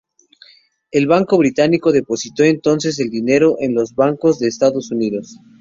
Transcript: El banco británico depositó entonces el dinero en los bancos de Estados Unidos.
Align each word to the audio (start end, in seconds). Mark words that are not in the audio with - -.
El 0.89 1.05
banco 1.05 1.37
británico 1.37 1.91
depositó 1.91 2.43
entonces 2.43 2.97
el 2.97 3.11
dinero 3.11 3.57
en 3.59 3.75
los 3.75 3.93
bancos 3.93 4.39
de 4.39 4.47
Estados 4.47 4.89
Unidos. 4.89 5.37